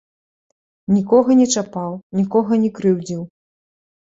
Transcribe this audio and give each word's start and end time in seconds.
Нікога 0.95 1.31
не 1.41 1.47
чапаў, 1.57 1.91
нікога 2.21 2.61
не 2.65 2.69
крыўдзіў. 2.79 3.21